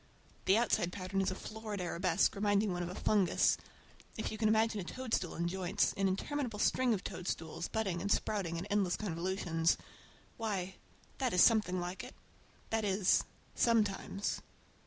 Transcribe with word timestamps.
The 0.45 0.57
outside 0.57 0.91
pattern 0.91 1.21
is 1.21 1.29
a 1.29 1.35
florid 1.35 1.79
arabesque, 1.79 2.33
reminding 2.33 2.73
one 2.73 2.81
of 2.81 2.89
a 2.89 2.95
fungus. 2.95 3.55
If 4.17 4.31
you 4.31 4.37
can 4.39 4.47
imagine 4.47 4.81
a 4.81 4.83
toadstool 4.83 5.35
in 5.35 5.47
joints, 5.47 5.93
an 5.95 6.07
interminable 6.07 6.57
string 6.57 6.95
of 6.95 7.03
toadstools, 7.03 7.67
budding 7.67 8.01
and 8.01 8.11
sprouting 8.11 8.57
in 8.57 8.65
endless 8.65 8.97
convolutions,—why, 8.97 10.73
that 11.19 11.33
is 11.33 11.43
something 11.43 11.79
like 11.79 12.03
it. 12.03 12.15
That 12.71 12.83
is, 12.83 13.25
sometimes! 13.53 14.41